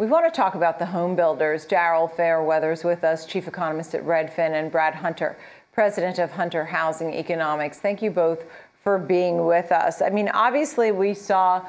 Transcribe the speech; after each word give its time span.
We 0.00 0.06
want 0.06 0.24
to 0.24 0.30
talk 0.30 0.54
about 0.54 0.78
the 0.78 0.86
home 0.86 1.14
builders. 1.14 1.66
Daryl 1.66 2.10
Fairweather's 2.10 2.84
with 2.84 3.04
us, 3.04 3.26
chief 3.26 3.46
economist 3.46 3.94
at 3.94 4.02
Redfin, 4.02 4.52
and 4.58 4.72
Brad 4.72 4.94
Hunter, 4.94 5.36
president 5.74 6.18
of 6.18 6.30
Hunter 6.30 6.64
Housing 6.64 7.12
Economics. 7.12 7.80
Thank 7.80 8.00
you 8.00 8.10
both 8.10 8.44
for 8.82 8.96
being 8.96 9.44
with 9.44 9.70
us. 9.70 10.00
I 10.00 10.08
mean, 10.08 10.30
obviously, 10.30 10.90
we 10.90 11.12
saw 11.12 11.66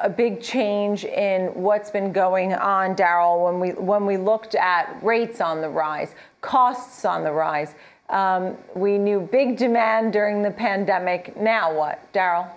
a 0.00 0.10
big 0.10 0.42
change 0.42 1.04
in 1.04 1.54
what's 1.54 1.88
been 1.88 2.10
going 2.12 2.52
on, 2.52 2.96
Daryl, 2.96 3.44
when 3.44 3.60
we 3.60 3.70
when 3.80 4.06
we 4.06 4.16
looked 4.16 4.56
at 4.56 4.98
rates 5.00 5.40
on 5.40 5.60
the 5.60 5.68
rise, 5.68 6.16
costs 6.40 7.04
on 7.04 7.22
the 7.22 7.30
rise. 7.30 7.76
Um, 8.08 8.56
we 8.74 8.98
knew 8.98 9.20
big 9.20 9.56
demand 9.56 10.12
during 10.12 10.42
the 10.42 10.50
pandemic. 10.50 11.36
Now 11.36 11.72
what, 11.72 12.12
Daryl? 12.12 12.50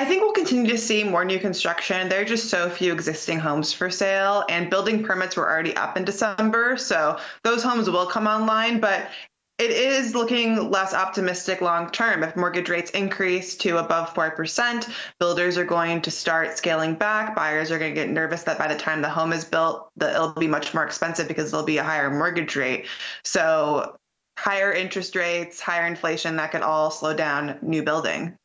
I 0.00 0.06
think 0.06 0.22
we'll 0.22 0.32
continue 0.32 0.70
to 0.70 0.78
see 0.78 1.04
more 1.04 1.26
new 1.26 1.38
construction. 1.38 2.08
There 2.08 2.22
are 2.22 2.24
just 2.24 2.48
so 2.48 2.70
few 2.70 2.90
existing 2.90 3.38
homes 3.38 3.74
for 3.74 3.90
sale, 3.90 4.46
and 4.48 4.70
building 4.70 5.04
permits 5.04 5.36
were 5.36 5.46
already 5.46 5.76
up 5.76 5.98
in 5.98 6.06
December. 6.06 6.78
So 6.78 7.18
those 7.44 7.62
homes 7.62 7.90
will 7.90 8.06
come 8.06 8.26
online, 8.26 8.80
but 8.80 9.10
it 9.58 9.70
is 9.70 10.14
looking 10.14 10.70
less 10.70 10.94
optimistic 10.94 11.60
long 11.60 11.90
term. 11.90 12.22
If 12.22 12.34
mortgage 12.34 12.70
rates 12.70 12.90
increase 12.92 13.58
to 13.58 13.76
above 13.76 14.14
4%, 14.14 14.90
builders 15.18 15.58
are 15.58 15.66
going 15.66 16.00
to 16.00 16.10
start 16.10 16.56
scaling 16.56 16.94
back. 16.94 17.36
Buyers 17.36 17.70
are 17.70 17.78
going 17.78 17.94
to 17.94 18.00
get 18.00 18.08
nervous 18.08 18.44
that 18.44 18.56
by 18.56 18.68
the 18.68 18.80
time 18.80 19.02
the 19.02 19.10
home 19.10 19.34
is 19.34 19.44
built, 19.44 19.90
that 19.98 20.14
it'll 20.14 20.32
be 20.32 20.48
much 20.48 20.72
more 20.72 20.86
expensive 20.86 21.28
because 21.28 21.50
there'll 21.50 21.66
be 21.66 21.76
a 21.76 21.84
higher 21.84 22.08
mortgage 22.08 22.56
rate. 22.56 22.86
So 23.22 23.98
higher 24.38 24.72
interest 24.72 25.14
rates, 25.14 25.60
higher 25.60 25.86
inflation, 25.86 26.36
that 26.36 26.52
could 26.52 26.62
all 26.62 26.90
slow 26.90 27.12
down 27.12 27.58
new 27.60 27.82
building. 27.82 28.38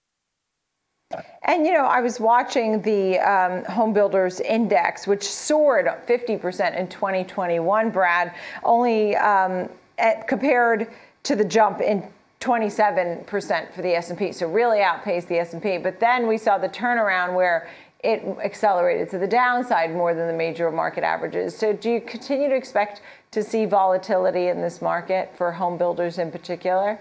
And 1.44 1.66
you 1.66 1.74
know, 1.74 1.86
I 1.86 2.02
was 2.02 2.20
watching 2.20 2.82
the 2.82 3.20
um, 3.20 3.64
home 3.66 3.94
builders 3.94 4.40
index, 4.40 5.06
which 5.06 5.24
soared 5.24 5.86
50% 5.86 6.78
in 6.78 6.88
2021. 6.88 7.92
Brad, 7.92 8.34
only 8.64 9.16
um, 9.16 9.70
at, 10.00 10.28
compared 10.28 10.90
to 11.24 11.36
the 11.36 11.46
jump 11.46 11.82
in 11.82 12.04
27% 12.42 13.74
for 13.74 13.82
the 13.82 13.96
S&P, 13.96 14.32
so 14.32 14.48
really 14.48 14.82
outpaced 14.82 15.28
the 15.28 15.38
S&P. 15.38 15.78
But 15.78 16.00
then 16.00 16.28
we 16.28 16.38
saw 16.38 16.58
the 16.58 16.70
turnaround 16.70 17.36
where 17.36 17.70
it 18.04 18.24
accelerated 18.44 19.10
to 19.12 19.18
the 19.18 19.28
downside 19.28 19.92
more 19.92 20.14
than 20.14 20.28
the 20.28 20.34
major 20.34 20.70
market 20.72 21.04
averages. 21.04 21.58
So 21.58 21.74
do 21.74 21.90
you 21.90 22.02
continue 22.02 22.50
to 22.50 22.56
expect 22.56 23.02
to 23.32 23.42
see 23.42 23.66
volatility 23.66 24.48
in 24.48 24.62
this 24.62 24.82
market 24.82 25.32
for 25.36 25.52
home 25.52 25.78
builders 25.78 26.20
in 26.20 26.32
particular? 26.32 27.00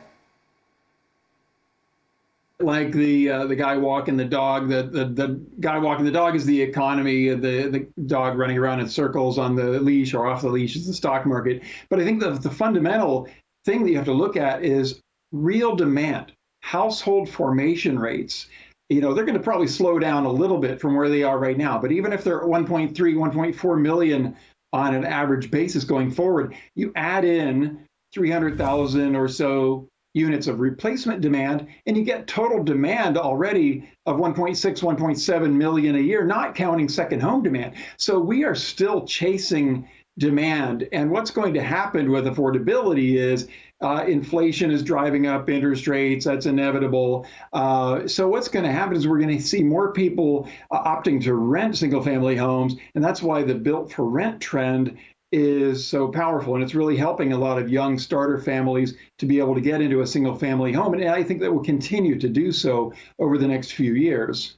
Like 2.60 2.92
the 2.92 3.30
uh, 3.30 3.46
the 3.46 3.56
guy 3.56 3.76
walking 3.76 4.16
the 4.16 4.24
dog. 4.24 4.68
The, 4.68 4.84
the 4.84 5.04
the 5.06 5.40
guy 5.60 5.78
walking 5.78 6.04
the 6.04 6.12
dog 6.12 6.36
is 6.36 6.46
the 6.46 6.60
economy. 6.60 7.28
The 7.30 7.68
the 7.68 8.02
dog 8.06 8.38
running 8.38 8.58
around 8.58 8.80
in 8.80 8.88
circles 8.88 9.38
on 9.38 9.56
the 9.56 9.80
leash 9.80 10.14
or 10.14 10.26
off 10.26 10.42
the 10.42 10.48
leash 10.48 10.76
is 10.76 10.86
the 10.86 10.94
stock 10.94 11.26
market. 11.26 11.62
But 11.90 12.00
I 12.00 12.04
think 12.04 12.20
the 12.20 12.30
the 12.30 12.50
fundamental 12.50 13.28
thing 13.64 13.82
that 13.82 13.90
you 13.90 13.96
have 13.96 14.06
to 14.06 14.12
look 14.12 14.36
at 14.36 14.64
is 14.64 15.00
real 15.32 15.74
demand, 15.74 16.32
household 16.60 17.28
formation 17.28 17.98
rates. 17.98 18.46
You 18.88 19.00
know, 19.00 19.14
they're 19.14 19.24
going 19.24 19.38
to 19.38 19.42
probably 19.42 19.66
slow 19.66 19.98
down 19.98 20.26
a 20.26 20.30
little 20.30 20.58
bit 20.58 20.80
from 20.80 20.94
where 20.94 21.08
they 21.08 21.22
are 21.22 21.38
right 21.38 21.56
now. 21.56 21.78
But 21.78 21.90
even 21.90 22.12
if 22.12 22.22
they're 22.22 22.42
1.3, 22.42 22.94
1.4 22.94 23.80
million 23.80 24.36
on 24.74 24.94
an 24.94 25.04
average 25.04 25.50
basis 25.50 25.84
going 25.84 26.10
forward, 26.10 26.54
you 26.74 26.92
add 26.94 27.24
in 27.24 27.86
300,000 28.12 29.16
or 29.16 29.26
so 29.26 29.88
units 30.14 30.46
of 30.46 30.60
replacement 30.60 31.20
demand, 31.20 31.66
and 31.86 31.96
you 31.96 32.04
get 32.04 32.26
total 32.26 32.62
demand 32.62 33.18
already 33.18 33.88
of 34.06 34.16
1.6, 34.16 34.56
1.7 34.56 35.52
million 35.52 35.96
a 35.96 36.00
year, 36.00 36.24
not 36.24 36.54
counting 36.54 36.88
second 36.88 37.20
home 37.20 37.42
demand. 37.42 37.74
So 37.96 38.18
we 38.18 38.44
are 38.44 38.54
still 38.54 39.04
chasing 39.04 39.88
demand. 40.18 40.88
And 40.92 41.10
what's 41.10 41.32
going 41.32 41.54
to 41.54 41.62
happen 41.62 42.12
with 42.12 42.26
affordability 42.26 43.16
is 43.16 43.48
uh, 43.80 44.04
inflation 44.06 44.70
is 44.70 44.82
driving 44.82 45.26
up 45.26 45.50
interest 45.50 45.88
rates. 45.88 46.24
That's 46.24 46.46
inevitable. 46.46 47.26
Uh, 47.52 48.06
so 48.06 48.28
what's 48.28 48.48
going 48.48 48.64
to 48.64 48.70
happen 48.70 48.96
is 48.96 49.08
we're 49.08 49.18
going 49.18 49.36
to 49.36 49.42
see 49.42 49.64
more 49.64 49.92
people 49.92 50.48
uh, 50.70 50.82
opting 50.84 51.22
to 51.24 51.34
rent 51.34 51.76
single 51.76 52.02
family 52.02 52.36
homes. 52.36 52.76
And 52.94 53.02
that's 53.02 53.22
why 53.22 53.42
the 53.42 53.54
built 53.54 53.92
for 53.92 54.08
rent 54.08 54.40
trend 54.40 54.96
is 55.34 55.84
so 55.84 56.06
powerful 56.06 56.54
and 56.54 56.62
it's 56.62 56.76
really 56.76 56.96
helping 56.96 57.32
a 57.32 57.36
lot 57.36 57.58
of 57.58 57.68
young 57.68 57.98
starter 57.98 58.38
families 58.38 58.94
to 59.18 59.26
be 59.26 59.40
able 59.40 59.52
to 59.52 59.60
get 59.60 59.80
into 59.80 60.00
a 60.02 60.06
single 60.06 60.36
family 60.36 60.72
home 60.72 60.94
and 60.94 61.04
i 61.08 61.24
think 61.24 61.40
that 61.40 61.52
will 61.52 61.64
continue 61.64 62.16
to 62.16 62.28
do 62.28 62.52
so 62.52 62.92
over 63.18 63.36
the 63.36 63.46
next 63.46 63.72
few 63.72 63.94
years. 63.94 64.56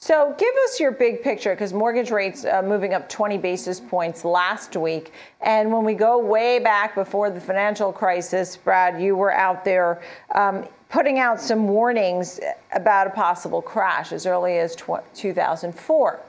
So 0.00 0.34
give 0.38 0.54
us 0.64 0.78
your 0.78 0.92
big 0.92 1.22
picture 1.22 1.54
because 1.54 1.72
mortgage 1.72 2.10
rates 2.10 2.44
uh, 2.44 2.62
moving 2.62 2.94
up 2.94 3.08
20 3.08 3.38
basis 3.38 3.80
points 3.80 4.24
last 4.24 4.76
week 4.76 5.12
and 5.40 5.72
when 5.72 5.84
we 5.84 5.94
go 5.94 6.18
way 6.18 6.58
back 6.60 6.94
before 6.94 7.30
the 7.30 7.40
financial 7.40 7.92
crisis 7.92 8.56
brad 8.56 9.02
you 9.02 9.16
were 9.16 9.32
out 9.32 9.64
there 9.64 10.00
um, 10.36 10.64
putting 10.88 11.18
out 11.18 11.40
some 11.40 11.66
warnings 11.66 12.38
about 12.72 13.08
a 13.08 13.10
possible 13.10 13.60
crash 13.60 14.12
as 14.12 14.24
early 14.24 14.58
as 14.58 14.76
tw- 14.76 15.02
2004 15.14 16.20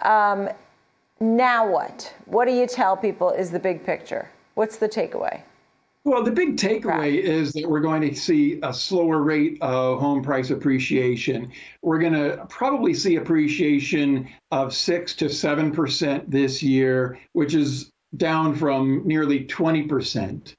um, 0.00 0.50
now 1.20 1.68
what? 1.68 2.12
What 2.26 2.46
do 2.46 2.52
you 2.52 2.66
tell 2.66 2.96
people 2.96 3.30
is 3.30 3.50
the 3.50 3.58
big 3.58 3.84
picture? 3.84 4.28
What's 4.54 4.76
the 4.76 4.88
takeaway? 4.88 5.42
Well, 6.04 6.22
the 6.22 6.30
big 6.30 6.56
takeaway 6.56 7.18
is 7.18 7.52
that 7.54 7.68
we're 7.68 7.80
going 7.80 8.02
to 8.02 8.14
see 8.14 8.60
a 8.62 8.72
slower 8.72 9.22
rate 9.22 9.58
of 9.60 9.98
home 9.98 10.22
price 10.22 10.50
appreciation. 10.50 11.50
We're 11.82 11.98
going 11.98 12.12
to 12.12 12.46
probably 12.48 12.94
see 12.94 13.16
appreciation 13.16 14.28
of 14.52 14.72
6 14.72 15.14
to 15.16 15.24
7% 15.24 16.30
this 16.30 16.62
year, 16.62 17.18
which 17.32 17.54
is 17.54 17.90
down 18.16 18.54
from 18.54 19.02
nearly 19.04 19.46
20%. 19.46 20.54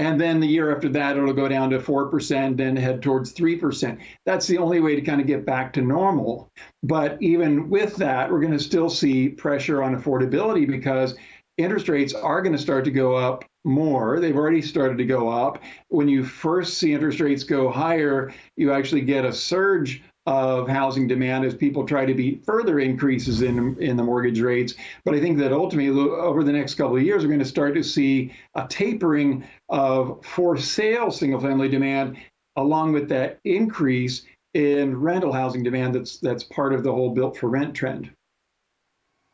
And 0.00 0.18
then 0.18 0.40
the 0.40 0.46
year 0.46 0.74
after 0.74 0.88
that, 0.88 1.18
it'll 1.18 1.34
go 1.34 1.46
down 1.46 1.68
to 1.70 1.78
4% 1.78 2.58
and 2.58 2.78
head 2.78 3.02
towards 3.02 3.34
3%. 3.34 3.98
That's 4.24 4.46
the 4.46 4.56
only 4.56 4.80
way 4.80 4.94
to 4.96 5.02
kind 5.02 5.20
of 5.20 5.26
get 5.26 5.44
back 5.44 5.74
to 5.74 5.82
normal. 5.82 6.50
But 6.82 7.20
even 7.20 7.68
with 7.68 7.96
that, 7.96 8.32
we're 8.32 8.40
going 8.40 8.54
to 8.54 8.58
still 8.58 8.88
see 8.88 9.28
pressure 9.28 9.82
on 9.82 9.94
affordability 9.94 10.66
because 10.66 11.16
interest 11.58 11.90
rates 11.90 12.14
are 12.14 12.40
going 12.40 12.54
to 12.54 12.58
start 12.58 12.86
to 12.86 12.90
go 12.90 13.14
up 13.14 13.44
more. 13.66 14.20
They've 14.20 14.34
already 14.34 14.62
started 14.62 14.96
to 14.96 15.04
go 15.04 15.28
up. 15.28 15.62
When 15.88 16.08
you 16.08 16.24
first 16.24 16.78
see 16.78 16.94
interest 16.94 17.20
rates 17.20 17.44
go 17.44 17.70
higher, 17.70 18.32
you 18.56 18.72
actually 18.72 19.02
get 19.02 19.26
a 19.26 19.32
surge 19.34 20.02
of 20.26 20.68
housing 20.68 21.08
demand 21.08 21.44
as 21.44 21.54
people 21.54 21.86
try 21.86 22.04
to 22.04 22.14
beat 22.14 22.44
further 22.44 22.78
increases 22.78 23.42
in 23.42 23.76
in 23.80 23.96
the 23.96 24.02
mortgage 24.02 24.40
rates. 24.40 24.74
But 25.04 25.14
I 25.14 25.20
think 25.20 25.38
that 25.38 25.52
ultimately, 25.52 25.98
over 25.98 26.44
the 26.44 26.52
next 26.52 26.74
couple 26.74 26.96
of 26.96 27.02
years, 27.02 27.22
we're 27.22 27.28
going 27.28 27.38
to 27.40 27.44
start 27.44 27.74
to 27.74 27.82
see 27.82 28.32
a 28.54 28.66
tapering 28.68 29.44
of 29.68 30.24
for 30.24 30.56
sale 30.56 31.10
single 31.10 31.40
family 31.40 31.68
demand, 31.68 32.18
along 32.56 32.92
with 32.92 33.08
that 33.08 33.40
increase 33.44 34.26
in 34.54 35.00
rental 35.00 35.32
housing 35.32 35.62
demand. 35.62 35.94
That's 35.94 36.18
that's 36.18 36.44
part 36.44 36.74
of 36.74 36.82
the 36.82 36.92
whole 36.92 37.10
built 37.10 37.36
for 37.36 37.48
rent 37.48 37.74
trend. 37.74 38.10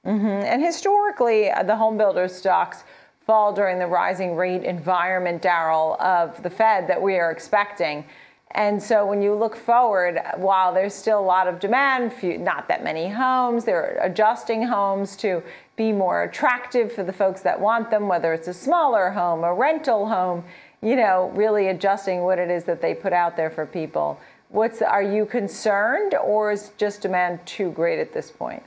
Mm-hmm. 0.06 0.26
And 0.26 0.62
historically, 0.62 1.50
the 1.64 1.74
home 1.74 1.98
builder 1.98 2.28
stocks 2.28 2.84
fall 3.26 3.52
during 3.52 3.80
the 3.80 3.86
rising 3.88 4.36
rate 4.36 4.62
environment, 4.62 5.42
Daryl, 5.42 5.98
of 6.00 6.40
the 6.44 6.50
Fed 6.50 6.86
that 6.86 7.02
we 7.02 7.16
are 7.16 7.32
expecting. 7.32 8.04
And 8.52 8.82
so 8.82 9.04
when 9.04 9.20
you 9.20 9.34
look 9.34 9.56
forward, 9.56 10.20
while 10.36 10.72
there's 10.72 10.94
still 10.94 11.18
a 11.18 11.20
lot 11.20 11.46
of 11.46 11.60
demand, 11.60 12.12
few, 12.12 12.38
not 12.38 12.68
that 12.68 12.82
many 12.82 13.08
homes, 13.08 13.64
they're 13.64 13.98
adjusting 14.00 14.62
homes 14.62 15.16
to 15.16 15.42
be 15.76 15.92
more 15.92 16.22
attractive 16.22 16.92
for 16.92 17.02
the 17.02 17.12
folks 17.12 17.42
that 17.42 17.60
want 17.60 17.90
them, 17.90 18.08
whether 18.08 18.32
it's 18.32 18.48
a 18.48 18.54
smaller 18.54 19.10
home, 19.10 19.44
a 19.44 19.52
rental 19.52 20.08
home, 20.08 20.44
you 20.80 20.96
know, 20.96 21.30
really 21.34 21.68
adjusting 21.68 22.22
what 22.22 22.38
it 22.38 22.50
is 22.50 22.64
that 22.64 22.80
they 22.80 22.94
put 22.94 23.12
out 23.12 23.36
there 23.36 23.50
for 23.50 23.66
people. 23.66 24.18
What's 24.48 24.80
are 24.80 25.02
you 25.02 25.26
concerned 25.26 26.14
or 26.14 26.52
is 26.52 26.70
just 26.78 27.02
demand 27.02 27.44
too 27.44 27.72
great 27.72 27.98
at 27.98 28.14
this 28.14 28.30
point? 28.30 28.62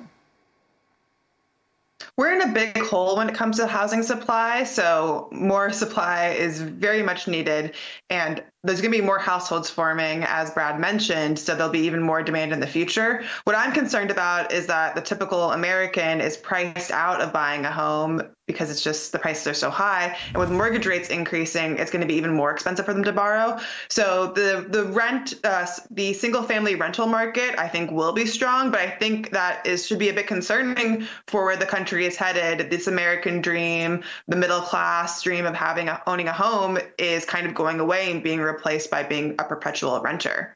We're 2.17 2.33
in 2.33 2.41
a 2.41 2.53
big 2.53 2.77
hole 2.77 3.15
when 3.15 3.29
it 3.29 3.35
comes 3.35 3.57
to 3.57 3.67
housing 3.67 4.03
supply, 4.03 4.65
so 4.65 5.29
more 5.31 5.71
supply 5.71 6.29
is 6.29 6.61
very 6.61 7.01
much 7.01 7.29
needed. 7.29 7.75
And 8.09 8.43
there's 8.63 8.81
going 8.81 8.91
to 8.91 8.97
be 8.97 9.03
more 9.03 9.19
households 9.19 9.69
forming, 9.69 10.23
as 10.23 10.51
Brad 10.51 10.79
mentioned, 10.79 11.39
so 11.39 11.55
there'll 11.55 11.71
be 11.71 11.79
even 11.79 12.01
more 12.01 12.21
demand 12.21 12.51
in 12.51 12.59
the 12.59 12.67
future. 12.67 13.23
What 13.45 13.55
I'm 13.55 13.71
concerned 13.71 14.11
about 14.11 14.51
is 14.51 14.67
that 14.67 14.95
the 14.95 15.01
typical 15.01 15.53
American 15.53 16.19
is 16.19 16.35
priced 16.35 16.91
out 16.91 17.21
of 17.21 17.31
buying 17.31 17.65
a 17.65 17.71
home 17.71 18.21
because 18.49 18.71
it's 18.71 18.83
just 18.83 19.11
the 19.11 19.19
prices 19.19 19.45
are 19.45 19.53
so 19.53 19.69
high. 19.69 20.17
And 20.29 20.37
with 20.37 20.49
mortgage 20.49 20.87
rates 20.87 21.09
increasing, 21.09 21.77
it's 21.77 21.91
going 21.91 22.01
to 22.01 22.07
be 22.07 22.15
even 22.15 22.33
more 22.33 22.49
expensive 22.49 22.83
for 22.83 22.95
them 22.95 23.03
to 23.03 23.13
borrow. 23.13 23.59
So 23.89 24.33
the 24.33 24.65
the 24.67 24.85
rent, 24.85 25.35
uh, 25.43 25.67
the 25.91 26.13
single 26.13 26.41
family 26.41 26.73
rental 26.73 27.05
market, 27.05 27.59
I 27.59 27.67
think 27.67 27.91
will 27.91 28.11
be 28.11 28.25
strong, 28.25 28.71
but 28.71 28.79
I 28.79 28.89
think 28.89 29.29
that 29.29 29.67
is 29.67 29.85
should 29.85 29.99
be 29.99 30.09
a 30.09 30.13
bit 30.13 30.25
concerning 30.25 31.07
for 31.27 31.45
where 31.45 31.57
the 31.57 31.67
country 31.67 32.07
is 32.07 32.17
headed. 32.17 32.71
This 32.71 32.87
American 32.87 33.39
dream, 33.39 34.03
the 34.27 34.35
middle 34.35 34.61
class 34.61 35.21
dream 35.21 35.45
of 35.45 35.53
having 35.53 35.87
a, 35.87 36.01
owning 36.07 36.27
a 36.27 36.33
home, 36.33 36.79
is 36.97 37.25
kind 37.25 37.45
of 37.45 37.53
going 37.53 37.79
away 37.79 38.11
and 38.11 38.23
being 38.23 38.39
replaced 38.53 38.89
by 38.89 39.03
being 39.03 39.35
a 39.39 39.43
perpetual 39.43 39.99
renter. 40.01 40.55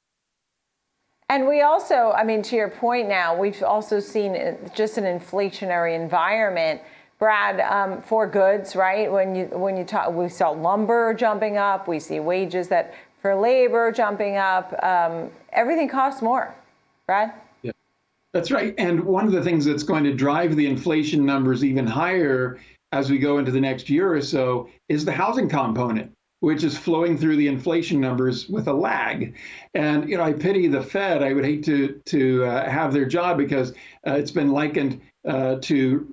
And 1.30 1.48
we 1.48 1.62
also, 1.62 2.12
I 2.16 2.24
mean, 2.24 2.42
to 2.44 2.56
your 2.56 2.70
point 2.70 3.08
now, 3.08 3.36
we've 3.36 3.64
also 3.64 4.00
seen 4.00 4.58
just 4.76 4.98
an 4.98 5.06
inflationary 5.06 5.96
environment. 5.96 6.82
Brad, 7.20 7.60
um, 7.62 8.02
for 8.02 8.28
goods, 8.28 8.76
right? 8.76 9.10
When 9.10 9.34
you 9.34 9.46
when 9.46 9.78
you 9.78 9.86
talk, 9.86 10.12
we 10.12 10.28
saw 10.28 10.50
lumber 10.50 11.14
jumping 11.14 11.58
up. 11.58 11.88
We 11.88 12.00
see 12.00 12.20
wages 12.20 12.68
that 12.68 12.94
for 13.22 13.34
labor 13.34 13.92
jumping 13.92 14.36
up. 14.36 14.76
Um, 14.84 15.32
everything 15.54 15.88
costs 15.88 16.22
more. 16.22 16.54
Brad. 17.08 17.32
Yeah, 17.62 17.72
that's 18.34 18.52
right. 18.52 18.76
And 18.78 19.04
one 19.06 19.26
of 19.26 19.32
the 19.32 19.42
things 19.42 19.64
that's 19.64 19.84
going 19.84 20.04
to 20.04 20.14
drive 20.14 20.58
the 20.58 20.68
inflation 20.68 21.26
numbers 21.26 21.64
even 21.64 21.88
higher 21.88 22.60
as 22.92 23.10
we 23.10 23.18
go 23.18 23.38
into 23.38 23.52
the 23.52 23.62
next 23.62 23.90
year 23.90 24.14
or 24.14 24.22
so 24.22 24.70
is 24.90 25.06
the 25.06 25.12
housing 25.12 25.48
component 25.48 26.12
which 26.44 26.66
is 26.66 26.78
flowing 26.78 27.18
through 27.18 27.38
the 27.38 27.48
inflation 27.48 28.02
numbers 28.02 28.50
with 28.50 28.68
a 28.68 28.74
lag. 28.74 29.34
And 29.76 30.10
you 30.10 30.18
know, 30.18 30.24
I 30.24 30.34
pity 30.34 30.68
the 30.68 30.84
Fed. 30.84 31.24
I 31.24 31.32
would 31.32 31.46
hate 31.46 31.64
to 31.64 32.02
to 32.08 32.44
uh, 32.44 32.70
have 32.70 32.92
their 32.92 33.06
job 33.06 33.38
because 33.38 33.72
uh, 34.06 34.16
it's 34.16 34.32
been 34.32 34.52
likened 34.52 35.00
uh, 35.26 35.56
to 35.62 36.06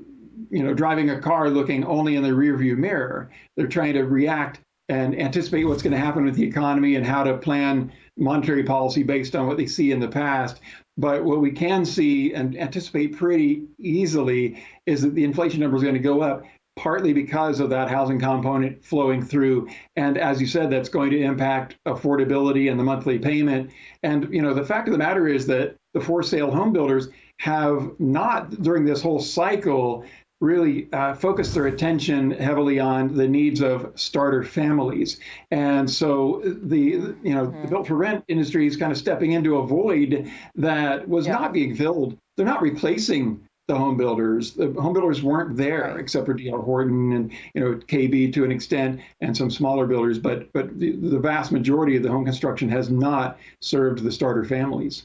you 0.49 0.63
know 0.63 0.73
driving 0.73 1.11
a 1.11 1.21
car 1.21 1.51
looking 1.51 1.85
only 1.85 2.15
in 2.15 2.23
the 2.23 2.29
rearview 2.29 2.77
mirror. 2.77 3.33
They're 3.57 3.67
trying 3.67 3.95
to 3.95 4.05
react 4.05 4.61
and 4.89 5.21
anticipate 5.21 5.65
what's 5.65 5.83
going 5.83 5.95
to 5.95 5.99
happen 5.99 6.25
with 6.25 6.37
the 6.37 6.47
economy 6.47 6.95
and 6.95 7.05
how 7.05 7.25
to 7.25 7.37
plan 7.37 7.93
monetary 8.17 8.63
policy 8.63 9.03
based 9.03 9.35
on 9.35 9.49
what 9.49 9.57
they 9.57 9.67
see 9.67 9.91
in 9.91 9.99
the 9.99 10.07
past. 10.07 10.61
But 10.97 11.25
what 11.25 11.41
we 11.41 11.51
can 11.51 11.85
see 11.85 12.35
and 12.35 12.57
anticipate 12.57 13.17
pretty 13.17 13.65
easily 13.81 14.63
is 14.87 15.03
that 15.03 15.17
the 15.17 15.25
inflation 15.25 15.59
number 15.59 15.77
is 15.77 15.83
going 15.83 15.95
to 15.95 16.01
go 16.01 16.21
up 16.21 16.45
partly 16.81 17.13
because 17.13 17.61
of 17.61 17.69
that 17.69 17.91
housing 17.91 18.19
component 18.19 18.83
flowing 18.83 19.23
through. 19.23 19.69
And 19.97 20.17
as 20.17 20.41
you 20.41 20.47
said, 20.47 20.71
that's 20.71 20.89
going 20.89 21.11
to 21.11 21.21
impact 21.21 21.77
affordability 21.87 22.71
and 22.71 22.81
the 22.81 22.85
monthly 22.85 23.19
payment. 23.19 23.71
And 24.03 24.33
you 24.33 24.41
know, 24.41 24.55
the 24.55 24.65
fact 24.65 24.89
of 24.89 24.93
the 24.93 24.99
matter 24.99 25.29
is 25.29 25.47
that 25.49 25.77
the 25.93 26.01
for 26.01 26.23
sale 26.23 26.51
home 26.51 26.73
builders 26.73 27.09
have 27.41 27.93
not 27.99 28.63
during 28.63 28.87
this 28.87 29.03
whole 29.03 29.21
cycle 29.21 30.07
really 30.41 30.91
uh, 30.95 31.13
focused 31.13 31.53
their 31.53 31.67
attention 31.67 32.31
heavily 32.31 32.81
on 32.81 33.15
the 33.15 33.29
needs 33.29 33.61
of 33.61 33.93
starter 33.95 34.43
families. 34.43 35.21
And 35.51 35.91
so 35.91 36.41
the 36.45 36.81
you 36.81 37.35
know 37.35 37.49
mm-hmm. 37.49 37.61
the 37.61 37.69
built 37.69 37.89
for 37.89 37.97
rent 37.97 38.25
industry 38.29 38.67
is 38.67 38.79
kind 38.79 38.91
of 38.91 38.97
stepping 38.97 39.33
into 39.33 39.59
a 39.59 39.67
void 39.67 40.33
that 40.55 41.07
was 41.07 41.27
yeah. 41.27 41.35
not 41.35 41.53
being 41.53 41.75
filled. 41.75 42.17
They're 42.39 42.47
not 42.47 42.63
replacing 42.63 43.47
the 43.71 43.79
home 43.79 43.97
builders. 43.97 44.53
The 44.53 44.73
home 44.73 44.93
builders 44.93 45.23
weren't 45.23 45.57
there 45.57 45.83
right. 45.83 46.01
except 46.01 46.27
for 46.27 46.35
D.R. 46.35 46.61
Horton 46.61 47.13
and 47.13 47.33
you 47.55 47.61
know 47.61 47.77
KB 47.77 48.33
to 48.35 48.45
an 48.45 48.51
extent 48.51 49.01
and 49.21 49.37
some 49.37 49.51
smaller 49.51 49.87
builders, 49.87 50.19
but 50.19 50.53
but 50.53 50.79
the, 50.79 50.97
the 50.97 51.19
vast 51.19 51.53
majority 51.53 51.97
of 51.97 52.03
the 52.03 52.11
home 52.11 52.25
construction 52.25 52.69
has 52.69 52.91
not 52.91 53.39
served 53.61 54.03
the 54.03 54.11
starter 54.11 54.45
families. 54.45 55.05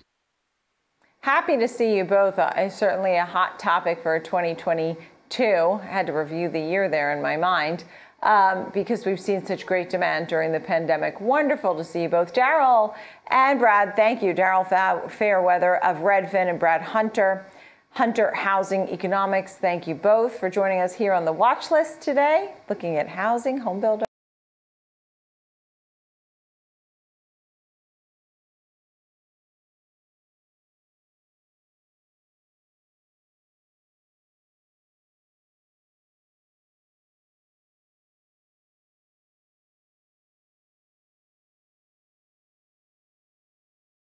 Happy 1.21 1.57
to 1.57 1.67
see 1.67 1.95
you 1.95 2.03
both. 2.03 2.39
Uh, 2.39 2.69
certainly 2.69 3.15
a 3.15 3.25
hot 3.25 3.59
topic 3.59 4.01
for 4.01 4.19
2022. 4.19 5.45
I 5.45 5.85
had 5.85 6.07
to 6.07 6.13
review 6.13 6.49
the 6.49 6.59
year 6.59 6.89
there 6.89 7.15
in 7.15 7.21
my 7.21 7.37
mind. 7.37 7.83
Um, 8.23 8.71
because 8.73 9.05
we've 9.05 9.19
seen 9.19 9.45
such 9.45 9.67
great 9.67 9.91
demand 9.91 10.27
during 10.27 10.51
the 10.51 10.59
pandemic. 10.59 11.21
Wonderful 11.21 11.75
to 11.75 11.83
see 11.83 12.03
you 12.03 12.09
both. 12.09 12.33
Daryl 12.33 12.95
and 13.27 13.59
Brad, 13.59 13.95
thank 13.95 14.23
you. 14.23 14.33
Daryl 14.33 14.67
Fairweather 15.11 15.75
of 15.83 15.97
Redfin 15.97 16.49
and 16.49 16.59
Brad 16.59 16.81
Hunter 16.81 17.45
Hunter 17.95 18.33
Housing 18.35 18.89
Economics. 18.89 19.53
Thank 19.53 19.87
you 19.87 19.95
both 19.95 20.37
for 20.37 20.49
joining 20.49 20.81
us 20.81 20.93
here 20.93 21.13
on 21.13 21.23
the 21.23 21.31
watch 21.31 21.71
list 21.71 22.01
today, 22.01 22.53
looking 22.67 22.97
at 22.97 23.07
housing, 23.07 23.57
home 23.57 23.79
builder. 23.79 24.03